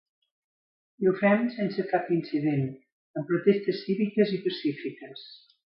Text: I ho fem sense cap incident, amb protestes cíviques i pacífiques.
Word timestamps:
I 1.03 1.09
ho 1.11 1.13
fem 1.19 1.43
sense 1.57 1.85
cap 1.93 2.09
incident, 2.17 2.65
amb 3.21 3.31
protestes 3.35 3.87
cíviques 3.87 4.37
i 4.39 4.45
pacífiques. 4.49 5.33